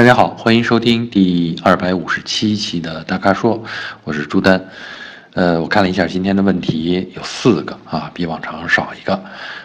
[0.00, 3.62] 大家好，欢迎收听第二百五十七期的大咖说，
[4.02, 4.58] 我是朱丹。
[5.34, 9.22] 呃，我看了一下今天的问题有四个啊，比往常少一个，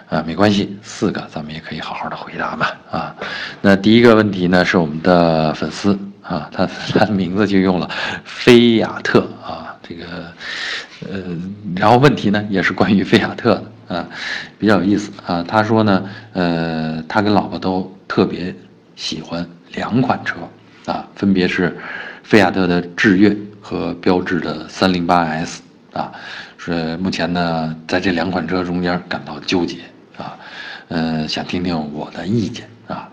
[0.10, 3.16] 啊，没关系，四个咱们也可以好好的回答嘛啊。
[3.62, 7.90] 那第一个问题呢是我们的粉丝啊，他 他的名字就用了
[8.26, 10.06] 菲亚特啊，这个
[11.10, 11.24] 呃，
[11.78, 13.56] 然后问题呢也是关于菲亚特
[13.88, 14.06] 的啊，
[14.60, 15.42] 比较有意思啊。
[15.48, 18.54] 他说呢，呃，他跟老婆都特别
[18.96, 19.48] 喜欢。
[19.74, 20.38] 两款车
[20.86, 21.76] 啊，分别是
[22.24, 25.58] 菲亚特的致悦和标致的 308S
[25.92, 26.14] 啊，
[26.58, 29.80] 是目前呢在这两款车中间感到纠结
[30.18, 30.38] 啊，
[30.88, 33.10] 嗯，想听听我的意见啊，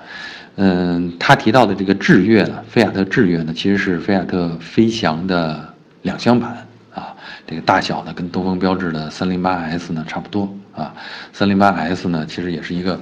[0.54, 6.64] 嗯，他提到的这个致悦呢，菲亚特致悦呢，其实是菲亚特飞翔的两厢版
[6.95, 7.12] 啊，
[7.45, 10.95] 这个大小呢跟东风标致的 308S 呢差不多啊
[11.37, 13.01] ，308S 呢其实也是一个。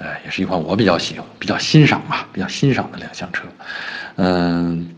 [0.00, 3.46] 呃，也是一款我比较喜欢、比较欣赏吧，比较欣赏的两厢车。
[4.16, 4.88] 嗯，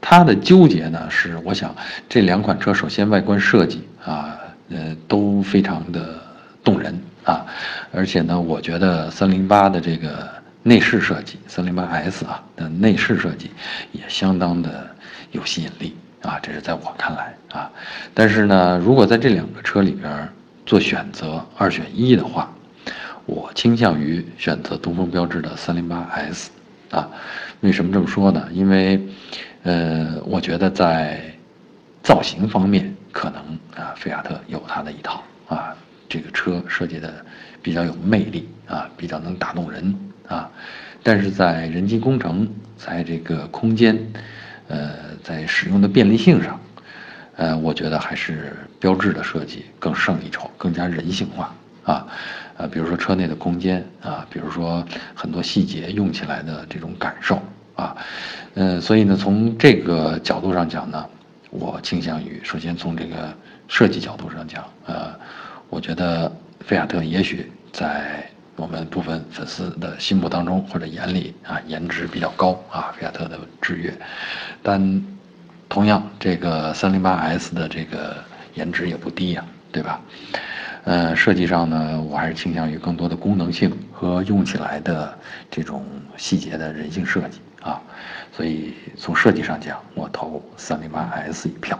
[0.00, 1.74] 它的纠结呢是，我想
[2.08, 4.38] 这两款车首先外观设计啊，
[4.70, 6.22] 呃，都非常的
[6.62, 7.44] 动人啊，
[7.92, 10.30] 而且呢，我觉得三零八的这个
[10.62, 13.50] 内饰设计，三零八 S 啊的内饰设计
[13.90, 14.88] 也相当的
[15.32, 17.68] 有吸引力啊，这是在我看来啊。
[18.14, 20.28] 但是呢，如果在这两个车里边
[20.64, 22.53] 做选择二选一的话，
[23.26, 26.48] 我倾向于选择东风标致的 308S，
[26.90, 27.08] 啊，
[27.60, 28.48] 为什么这么说呢？
[28.52, 29.00] 因为，
[29.62, 31.22] 呃，我觉得在
[32.02, 33.42] 造型方面，可能
[33.74, 35.74] 啊，菲亚特有它的一套啊，
[36.08, 37.24] 这个车设计的
[37.62, 39.94] 比较有魅力啊，比较能打动人
[40.28, 40.50] 啊，
[41.02, 43.98] 但是在人机工程，在这个空间，
[44.68, 44.90] 呃，
[45.22, 46.60] 在使用的便利性上，
[47.36, 52.06] 呃，我觉得还是标致的设计更胜一筹，更加人性化啊。
[52.56, 57.42] 啊，比如说车内的空间啊，比如说很多细节用起来的这种感受
[57.74, 57.96] 啊，
[58.54, 61.04] 嗯，所以呢，从这个角度上讲呢，
[61.50, 63.34] 我倾向于首先从这个
[63.66, 65.12] 设计角度上讲，呃，
[65.68, 66.30] 我觉得
[66.60, 68.24] 菲亚特也许在
[68.54, 73.92] 我们部分粉丝的心目当中或者眼里啊，颜值比较高啊，菲亚特的致悦，
[74.62, 75.04] 但
[75.68, 78.14] 同样这个三零八 S 的这个
[78.54, 80.00] 颜值也不低呀，对吧？
[80.84, 85.16] 呃，设计上呢，我还是倾向于更多的功能性和用起来的
[85.50, 85.82] 这种
[86.16, 87.80] 细节的人性设计啊，
[88.30, 91.78] 所以从设计上讲，我投 308S 一票。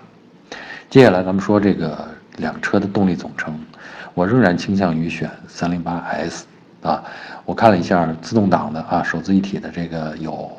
[0.88, 3.60] 接下来咱们说这个两车的动力总成，
[4.15, 6.44] 我仍然倾向于选 308S
[6.82, 7.04] 啊。
[7.44, 10.50] 我看了一下自动挡的啊，手自一体的这个有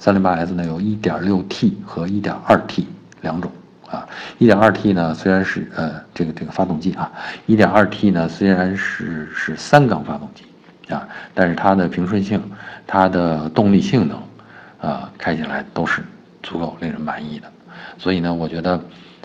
[0.00, 2.84] 308S 呢，有 1.6T 和 1.2T
[3.22, 3.50] 两种。
[3.90, 4.06] 啊
[4.38, 7.10] ，1.2T 呢虽然是呃这个这个发动机啊
[7.46, 10.44] ，1.2T 呢虽然是是三缸发动机
[10.92, 12.42] 啊，但是它的平顺性、
[12.86, 16.02] 它的动力性能啊，开起来都是
[16.42, 17.50] 足够令人满意的。
[17.96, 18.80] 所以呢，我觉得，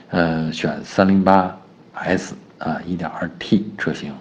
[0.09, 4.13] 呃，选 308S 啊，1.2T 车型，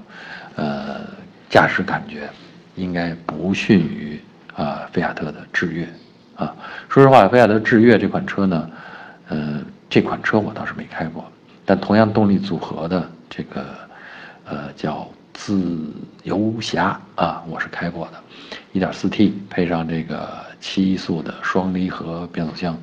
[0.56, 1.00] 呃，
[1.48, 2.28] 驾驶感觉
[2.76, 4.20] 应该不逊于
[4.56, 5.88] 啊菲亚特的致悦
[6.36, 6.54] 啊。
[6.88, 8.70] 说实话，菲亚特致悦这款车呢，
[9.28, 9.60] 呃。
[9.92, 11.30] 这款车我倒是没开过，
[11.66, 13.62] 但同样动力组合的这个，
[14.47, 15.78] 呃，叫自
[16.22, 20.31] 由侠啊，我是开过的，1.4T 配上这个
[20.62, 22.75] 七速的双离合变速箱，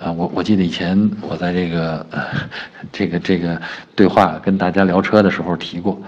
[0.00, 2.04] 啊，我我记得以前我在这个
[2.90, 3.62] 这个这个
[3.94, 6.02] 对话跟大家聊车的时候提过，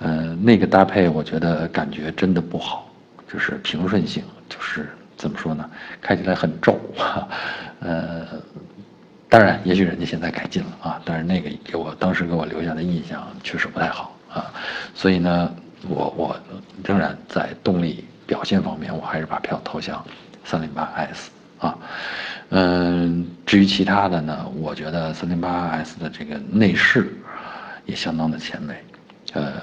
[0.00, 2.86] 呃，那个搭配我觉得感觉真的不好，
[3.32, 5.64] 就是平顺性，就是怎么说呢，
[6.02, 6.78] 开起来很皱，
[7.80, 8.26] 呃。
[9.34, 14.46] 当然，也许人家现在改进了啊，但是那个给我当时给我留下的印象确实不太好啊，
[14.94, 15.52] 所以呢，
[15.88, 16.36] 我我
[16.84, 20.06] 仍然在动力表现方面，我还是把票投向
[20.46, 21.26] 308S
[21.58, 21.76] 啊，
[22.50, 27.12] 嗯，至于其他的呢，我觉得 308S 的这个内饰
[27.86, 28.84] 也相当的前卫，
[29.32, 29.54] 呃，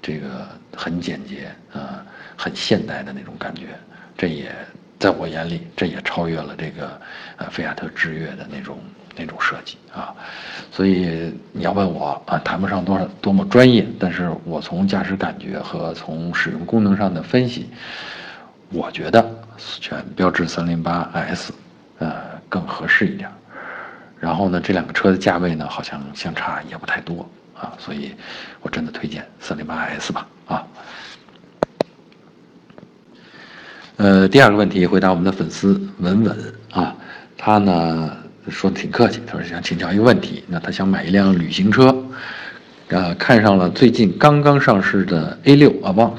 [0.00, 2.02] 这个很简洁啊，
[2.34, 3.78] 很现代的那种感觉，
[4.16, 4.50] 这也
[4.98, 6.98] 在我眼里，这也超越了这个
[7.36, 8.78] 呃菲亚特致悦的那种。
[9.18, 10.14] 那种设计啊，
[10.70, 17.68] 所以你要问我啊，谈不上多少多么专业，但是我从驾驶感觉和从使用功能上的分析，
[18.70, 21.48] 我觉得选标致 308S，
[21.98, 22.14] 呃，
[22.48, 23.28] 更合适一点。
[24.20, 28.14] 然后呢，这两个车的价位呢，好像相差也不太多啊，所以
[28.62, 30.66] 我真的推荐 308S 吧啊。
[33.96, 36.94] 呃，第二个问题回答我们的粉丝文文啊，
[37.36, 38.16] 他呢。
[38.50, 41.94] 说挺客气，他说想请教一个问题，那他想买一辆旅行车，
[42.88, 46.14] 呃，看上了最近刚刚上市的 A6 Avant，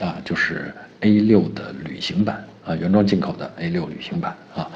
[0.00, 4.66] 啊，就是 A6 的旅行版啊，原装进口的 A6 旅行版啊。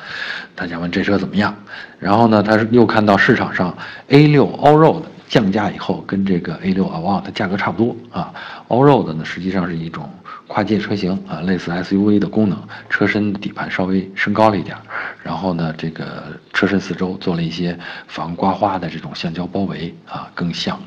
[0.55, 1.57] 他想问这车怎么样？
[1.99, 3.77] 然后呢，他是又看到市场上
[4.09, 8.33] A6 Allroad 降价以后，跟这个 A6 Avant 价格差不多啊。
[8.69, 10.11] Allroad 呢，实际上是一种
[10.49, 12.59] 跨界车型啊，类似 SUV 的功能，
[12.89, 14.75] 车身底盘稍微升高了一点，
[15.23, 16.25] 然后呢，这个
[16.55, 17.79] 车身四周做了一些
[18.09, 20.81] 防刮花的这种橡胶包围啊，更像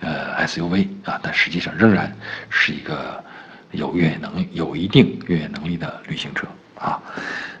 [0.00, 2.10] 呃 SUV 啊，但实际上仍然
[2.48, 3.22] 是一个
[3.72, 6.48] 有越野能力、有一定越野能力的旅行车
[6.78, 6.98] 啊。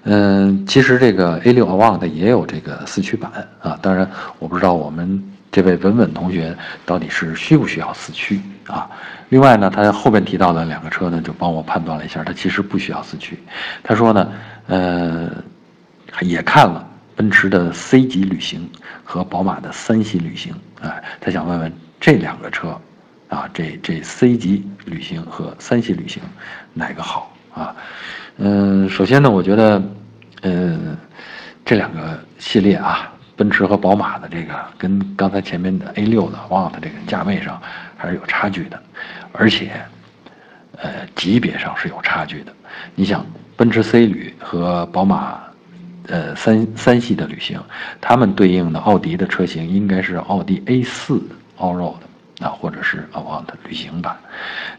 [0.04, 5.22] 嗯，其实这个 A6 Avant 也有这个四驱版啊，当然我不知道我们。
[5.50, 8.88] 这位文文同学到底是需不需要四驱啊？
[9.30, 13.38] 另外呢，他后边提到的两个车呢，就帮我判断了一下，他其实不需要四驱。
[13.82, 14.32] 他说呢，
[14.66, 15.30] 呃，
[16.20, 16.86] 也看了
[17.16, 18.70] 奔驰的 C 级旅行
[19.02, 22.78] 和宝马的三系旅行，哎，他想问问这两个车，
[23.28, 26.22] 啊，这这 C 级旅行和三系旅行
[26.74, 27.74] 哪个好啊？
[28.36, 29.82] 嗯，首先呢，我觉得，
[30.42, 30.96] 嗯，
[31.64, 33.12] 这两个系列啊。
[33.38, 37.62] 奔驰和宝马的这个跟刚才前面的 A6 的 Avant 这个价位上
[37.96, 38.82] 还是有差距的，
[39.32, 39.80] 而且，
[40.76, 42.52] 呃，级别上是有差距的。
[42.96, 43.24] 你想，
[43.56, 45.38] 奔驰 C 旅和宝马，
[46.08, 47.62] 呃，三三系的旅行，
[48.00, 51.20] 他们对应的奥迪的车型应该是奥迪 A4
[51.58, 52.00] Allroad
[52.40, 54.16] 啊，或者是 Avant 旅行版。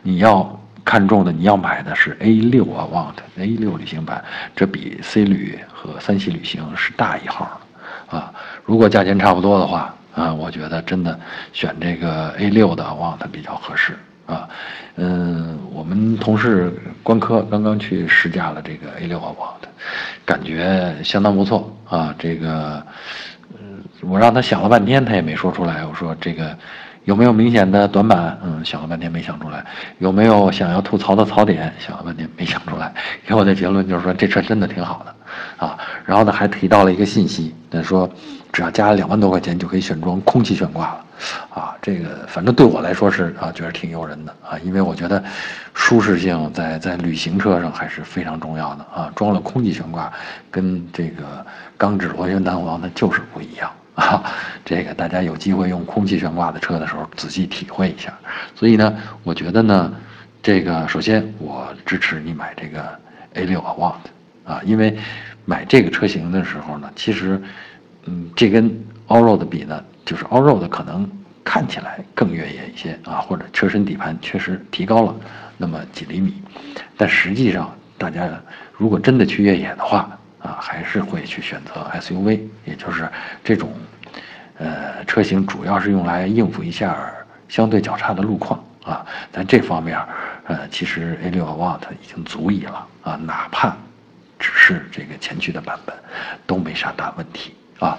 [0.01, 4.21] 你要看中的，你要买的是 A6 Avant A6 旅行版，
[4.53, 7.65] 这比 C 旅和三系旅行是大一号的。
[8.09, 8.33] 啊，
[8.69, 11.19] 如果价钱差不多的话，啊，我觉得真的
[11.53, 14.47] 选这个 A 六的望它比较合适啊。
[14.95, 16.71] 嗯，我们同事
[17.01, 19.67] 关科刚刚去试驾了这个 A 六，我忘了
[20.23, 22.13] 感觉相当不错啊。
[22.19, 22.85] 这个，
[23.59, 25.83] 嗯，我让他想了半天，他也没说出来。
[25.83, 26.55] 我说这个
[27.09, 28.37] 有没有明显的短板？
[28.43, 29.65] 嗯，想了半天没想出来。
[29.97, 31.73] 有没有想要吐槽的槽点？
[31.79, 32.93] 想了半天没想出来。
[33.25, 35.65] 给我的结论就是说，这车真的挺好的。
[35.65, 35.75] 啊，
[36.05, 38.07] 然后呢，还提到了一个信息，那说
[38.51, 41.05] 只要加了两万多块钱就可以选装空气悬挂了，
[41.49, 45.23] 啊，这个反正对我来说是啊，觉得挺诱人的啊，因为我觉得
[45.73, 50.13] 舒适性在在旅行车上还是非常重要的啊，装了空气悬挂
[50.51, 51.43] 跟这个
[51.75, 53.67] 钢制螺旋弹簧它就是不一样
[53.99, 54.23] 啊，
[54.63, 58.17] 这个大家有机会用空气悬挂的车的时候仔细体会一下，
[58.55, 59.93] 所以呢，我觉得呢，
[60.41, 62.99] 这个首先我支持你买这个
[63.35, 63.95] A6 Avant。
[64.45, 64.97] 啊，因为
[65.45, 67.39] 买这个车型的时候呢，其实，
[68.05, 68.67] 嗯，这跟
[69.07, 71.07] Allroad 比呢，就是 Allroad 可能
[71.43, 75.15] 看起来更越野一些啊，或者车身底盘确实提高了
[75.55, 76.33] 那么几厘米，
[76.97, 78.27] 但实际上大家
[78.75, 83.09] 如果真的去越野的话啊，还是会去选择 SUV，也就是
[83.43, 83.71] 这种
[84.57, 87.11] 呃车型主要是用来应付一下
[87.47, 89.99] 相对较差的路况啊，但这方面
[90.47, 93.75] 呃，其实 A6 Avant 已经足以了啊，哪怕。
[94.41, 95.93] 只是这个前驱的版本，
[96.47, 97.97] 都没啥大问题啊，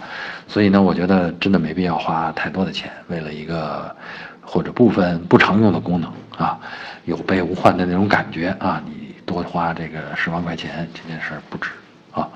[0.48, 3.94] 所以呢，我觉得真的没必要花太多的钱，为了一个
[4.40, 6.58] 或者部分不常用的功能啊，
[7.04, 11.68] 有备无患的那种感觉啊，你多花这个十万块钱，这件事不值
[12.12, 12.28] 啊。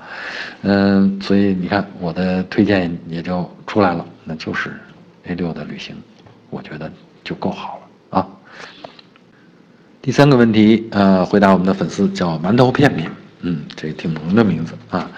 [0.61, 4.71] 嗯，所以你看我的推荐也就出来了，那就是
[5.27, 5.95] A6 的旅行，
[6.49, 6.91] 我觉得
[7.23, 7.79] 就够好
[8.09, 8.27] 了啊。
[10.01, 13.11] 第三个问题，呃，回答我们的粉丝叫馒头片片。
[13.41, 15.11] 嗯，这挺萌的名字啊，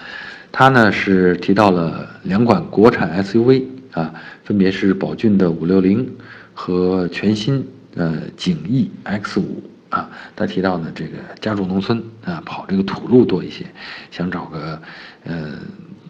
[0.52, 4.12] 他呢是提到了两款国产 SUV 啊，
[4.44, 6.06] 分别是宝骏的五六零
[6.52, 7.66] 和全新
[7.96, 10.10] 呃景逸 X 五啊。
[10.34, 13.66] 他提到呢这个家住农村啊，跑这个土路多一些，
[14.10, 14.80] 想找个
[15.24, 15.58] 呃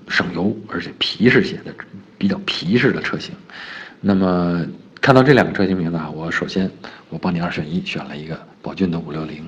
[0.09, 1.75] 省油而且皮实些的
[2.17, 3.35] 比较皮实的车型。
[4.01, 4.65] 那么
[5.01, 6.71] 看到这两个车型名字啊，我首先
[7.09, 9.45] 我帮你二选一，选了一个宝骏的五六零。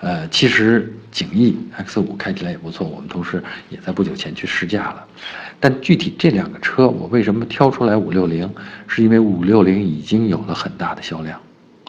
[0.00, 5.04] 呃，其实景逸 X 五开起来也不错，我们同事也在不久前去试驾了。
[5.60, 8.48] 但具体这两个车，我为什么挑出来五六零？
[8.86, 11.38] 是因为五六零已经有了很大的销量，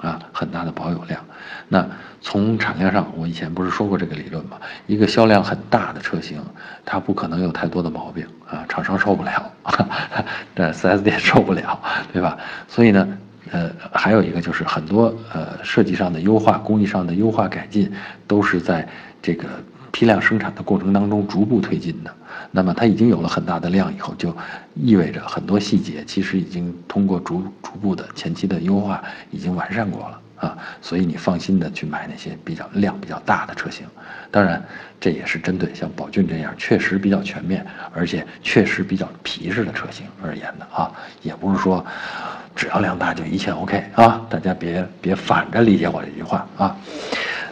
[0.01, 1.19] 啊，很大的保有量。
[1.67, 1.85] 那
[2.21, 4.57] 从产量上，我以前不是说过这个理论吗？
[4.87, 6.43] 一个销量很大的车型，
[6.85, 9.51] 它不可能有太多的毛病啊，厂商受不了，
[10.53, 11.79] 但 4S 店受不了，
[12.11, 12.37] 对吧？
[12.67, 13.17] 所以呢。
[13.51, 17.91] 呃，还有一个就是很多呃设计上的优化、工艺上的优化改进，
[18.27, 18.87] 都是在
[19.23, 19.47] 这个
[19.91, 22.13] 批量生产的过程当中逐步推进的。
[22.51, 24.35] 那么它已经有了很大的量以后，就
[24.75, 30.57] 意味着很多细节其实已经通过逐逐步的前期的优化已经完善过了啊。
[30.81, 33.85] 所以你放心的去买那些比较量比较大的车型。
[34.31, 34.63] 当然，
[34.99, 40.91] 这也是针对像宝骏这样确实比较全面，而且确实比较皮实的车型而言的啊，
[41.21, 41.85] 也不是说。
[42.55, 44.19] 只要量大就一切 OK 啊！
[44.29, 46.75] 大家别别反着理解我这句话啊。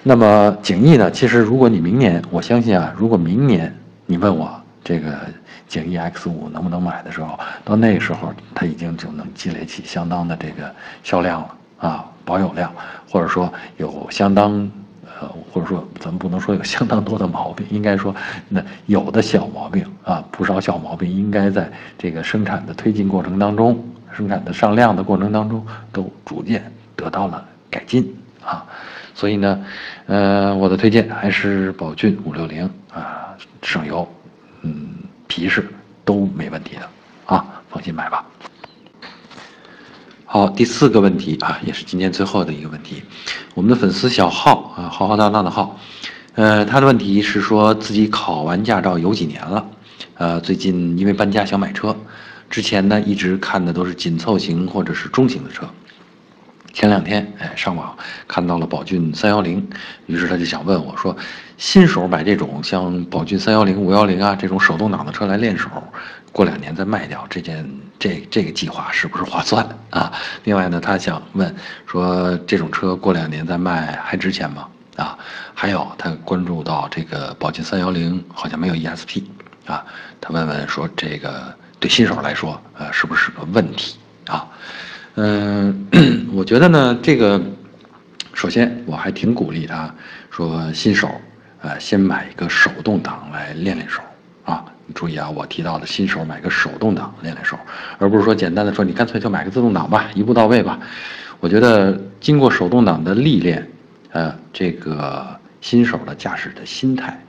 [0.07, 1.11] 那么景逸呢？
[1.11, 4.49] 其实如果你明年，我相信啊，如果明年你问我
[4.81, 5.13] 这个
[5.67, 10.73] 景逸 X 五能不能买的时候，到那个时候它已经就能积累起相当的这个
[11.03, 12.71] 销量了啊，保有量，
[13.11, 14.71] 或者说有相当。
[15.19, 18.15] 呃，或者说，咱们不能说有相当多的毛病，应该说，
[18.47, 23.83] 那有的小毛病啊，不少小毛病，应该在这个生产的推进过程当中，
[24.15, 28.15] 生产的上量的过程当中，都逐渐得到了改进
[28.47, 28.65] 啊。
[29.13, 29.65] 所以呢，
[30.05, 34.07] 呃，我的推荐还是宝骏五六零啊，省油，
[34.61, 34.89] 嗯，
[35.27, 35.67] 皮实
[36.05, 36.87] 都没问题的
[37.25, 38.23] 啊，放心买吧。
[40.29, 43.01] 好，第四个问题啊，也是今天最后的一个问题，
[43.55, 45.79] 我们的粉丝小浩啊，浩浩荡荡的浩，
[46.35, 49.69] 呃，他的问题是说自己考完驾照有几年了，
[50.15, 51.95] 呃，最近因为搬家想买车，
[52.49, 55.67] 之前呢一直看的都是紧凑型或者是中型的车，
[56.77, 59.67] 前两天哎上网看到了宝骏三幺零，
[60.05, 61.17] 于是他就想问我说，
[61.57, 65.67] 新手买这种像宝骏三幺零、五幺零啊这种手动挡的车来练手。
[66.31, 67.67] 过两年再卖掉这件
[67.97, 70.13] 这这个计划是不是划算啊？
[70.43, 71.55] 另外呢，他想问
[71.87, 74.67] 说这种车过两年再卖还值钱吗？
[74.97, 75.17] 啊，
[75.55, 79.23] 还有他关注到这个宝骏三幺零好像没有 ESP
[79.65, 79.83] 啊，
[80.21, 83.97] 他问问说这个对新手来说呃是不是个问题
[85.19, 85.87] 嗯，
[86.31, 87.41] 我觉得呢这个
[88.35, 89.91] 首先我还挺鼓励他
[90.29, 91.09] 说新手
[91.59, 93.99] 呃先买一个手动挡来练练手
[94.45, 94.63] 啊。
[94.93, 97.57] 注意啊，我提到的新手买个手动挡练练手，
[97.97, 100.79] 而不是说简单的说你干脆就买个自动挡吧，一步到位吧。
[101.39, 103.67] 我觉得经过手动挡的历练，
[104.11, 105.27] 呃，这个
[105.61, 107.19] 新手的驾驶的心态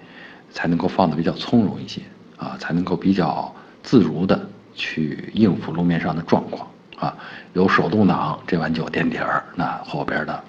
[0.52, 2.02] 才能够放得比较从容一些
[2.37, 3.52] 啊，才能够比较
[3.83, 6.68] 自如的去应付路面上的状况
[6.99, 7.14] 啊。
[7.55, 10.45] 有手动挡这碗酒垫底儿，那后边的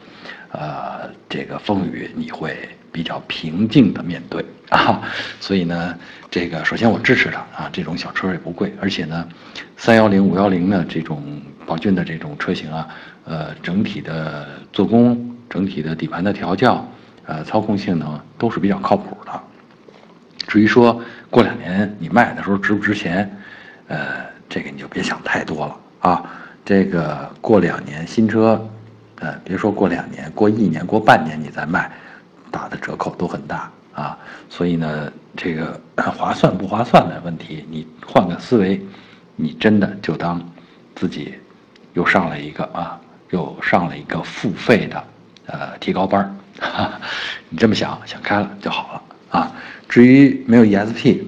[0.51, 2.69] 呃这个风雨你会。
[2.91, 4.99] 比较平静的面对啊，
[5.39, 5.95] 所以呢，
[6.31, 9.29] 这个首先我支持它啊，这种小车也不贵，而且呢，
[9.77, 11.23] 三幺零、五幺零呢这种
[11.67, 12.87] 宝骏的这种车型啊，
[13.25, 16.83] 呃，整体的做工、整体的底盘的调教，
[17.27, 19.39] 呃，操控性能都是比较靠谱的。
[20.47, 23.39] 至于说过两年你卖的时候值不值钱，
[23.87, 26.23] 呃，这个你就别想太多了啊。
[26.63, 28.69] 这个过两年新车，
[29.19, 31.91] 呃，别说过两年，过一年、过半年你再卖。
[32.51, 34.17] 打的折扣都很大啊，
[34.49, 35.79] 所以呢，这个
[36.17, 38.83] 划算不划算的问题，你换个思维，
[39.35, 40.41] 你真的就当
[40.95, 41.35] 自己
[41.93, 42.99] 又上了一个啊，
[43.29, 45.03] 又上了一个付费的
[45.45, 46.21] 呃提高班
[46.59, 46.89] 儿，
[47.49, 49.51] 你这么想想开了就好了啊。
[49.87, 51.21] 至于没有 ESP，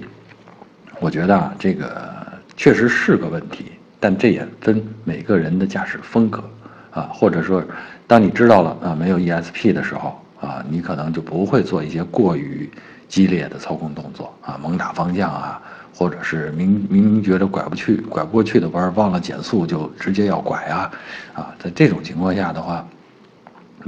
[0.98, 2.12] 我觉得啊，这个
[2.56, 3.70] 确实是个问题，
[4.02, 6.42] 但这也分每个人的驾驶风格
[6.90, 7.62] 啊，或者说，
[8.06, 10.18] 当你知道了啊没有 ESP 的时候。
[10.42, 12.68] 啊，你可能就不会做一些过于
[13.06, 15.62] 激烈的操控动作啊，猛打方向啊，
[15.94, 20.90] 或者是明明明觉得拐不去、拐不过去的弯，忘了减速就直接要拐啊，
[21.32, 22.84] 啊，在这种情况下的话，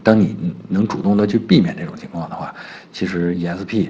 [0.04, 2.54] 当你能主动的去避免这种情况的话，
[2.92, 3.88] 其实 ESP，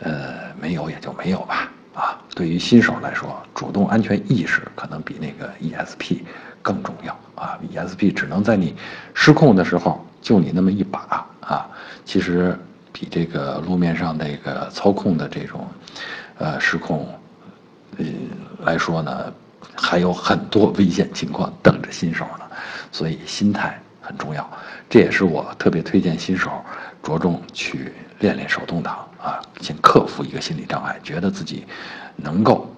[0.00, 6.22] 呃，没有也就没有吧，啊，对于新手来说，主动安全意识可能比那个 ESP
[6.60, 8.74] 更重要啊，ESP 只能在你
[9.14, 11.26] 失控的时候救你那么一把。
[11.40, 11.68] 啊，
[12.06, 12.58] 其实
[12.90, 15.68] 比这个路面上那个操控的这种，
[16.38, 17.06] 呃，失控，
[17.98, 18.04] 呃
[18.60, 19.32] 来说呢，
[19.76, 22.46] 还有很多危险情况等着新手呢，
[22.90, 24.48] 所以心态很重要。
[24.88, 26.50] 这也是我特别推荐新手
[27.02, 31.64] 着重去练练手动挡啊，先克服一个心理障碍，觉得自己
[32.16, 32.70] 能够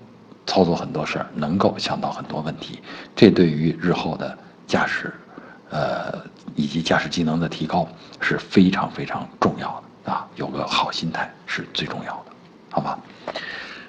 [0.46, 2.80] 操作很多事儿，能够想到很多问题，
[3.14, 5.12] 这对于日后的驾驶。
[5.68, 6.14] 呃，
[6.54, 7.88] 以及驾驶技能的提高
[8.20, 12.30] 是非常非常重要的啊，有个好心态是最重要的，
[12.70, 12.96] 好吗？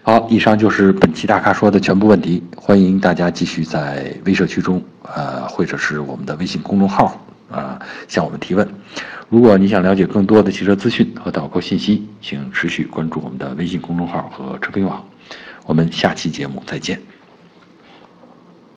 [0.02, 7.16] 好，以上就是本期大咖说的全部问题，欢迎大家继续在微社区中，呃，或者是我们的微信公众号
[7.50, 8.68] 啊，向我们提问。
[9.30, 15.06] 如果你想了解更多的汽车资讯和导购信息，请持续关注我们的微信公众号和车评网。
[15.66, 17.17] 我们下期节目再见。